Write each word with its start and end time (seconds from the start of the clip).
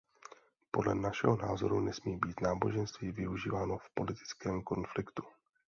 Podle 0.71 0.95
našeho 0.95 1.37
názoru 1.37 1.79
nesmí 1.81 2.17
být 2.17 2.41
náboženství 2.41 3.11
využíváno 3.11 3.77
v 3.77 3.89
politickém 3.93 4.61
konfliktu. 4.63 5.23